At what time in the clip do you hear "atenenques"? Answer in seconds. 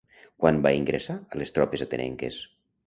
1.89-2.43